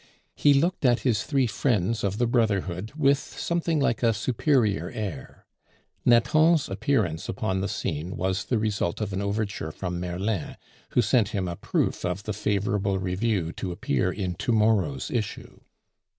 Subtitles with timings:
[0.35, 5.45] He looked at his three friends of the brotherhood with something like a superior air.
[6.05, 10.57] Nathan's appearance upon the scene was the result of an overture from Merlin,
[10.93, 15.59] who sent him a proof of the favorable review to appear in to morrow's issue.